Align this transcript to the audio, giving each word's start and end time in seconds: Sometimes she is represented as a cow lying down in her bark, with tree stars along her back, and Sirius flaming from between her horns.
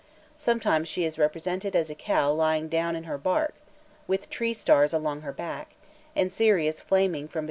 Sometimes 0.35 0.87
she 0.89 1.05
is 1.05 1.19
represented 1.19 1.75
as 1.75 1.91
a 1.91 1.93
cow 1.93 2.31
lying 2.31 2.69
down 2.69 2.95
in 2.95 3.03
her 3.03 3.19
bark, 3.19 3.53
with 4.07 4.31
tree 4.31 4.55
stars 4.55 4.93
along 4.93 5.21
her 5.21 5.31
back, 5.31 5.73
and 6.15 6.33
Sirius 6.33 6.81
flaming 6.81 7.27
from 7.27 7.29
between 7.29 7.29
her 7.29 7.33
horns. 7.33 7.37